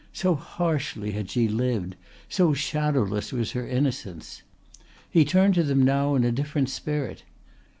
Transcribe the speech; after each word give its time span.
So 0.13 0.33
harshly 0.33 1.11
had 1.11 1.29
she 1.29 1.47
lived; 1.47 1.95
so 2.27 2.55
shadowless 2.55 3.31
was 3.31 3.51
her 3.51 3.67
innocence. 3.67 4.41
He 5.07 5.23
turned 5.23 5.53
to 5.53 5.63
them 5.63 5.83
now 5.83 6.15
in 6.15 6.23
a 6.23 6.31
different 6.31 6.69
spirit. 6.71 7.21